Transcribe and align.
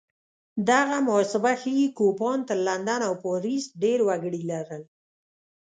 دغه 0.69 0.97
محاسبه 1.07 1.51
ښيي 1.61 1.87
کوپان 1.97 2.37
تر 2.49 2.57
لندن 2.67 2.99
او 3.07 3.13
پاریس 3.25 3.65
ډېر 3.83 3.99
وګړي 4.07 4.41
لرل 4.51 4.83